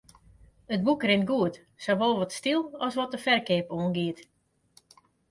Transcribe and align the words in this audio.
It 0.75 0.83
boek 0.85 1.01
rint 1.09 1.25
goed, 1.31 1.55
sawol 1.83 2.15
wat 2.19 2.35
styl 2.39 2.61
as 2.85 2.93
wat 2.99 3.11
de 3.13 3.19
ferkeap 3.25 3.67
oangiet. 3.77 4.19